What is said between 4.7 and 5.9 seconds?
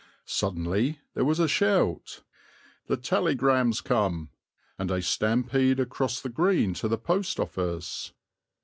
and a stampede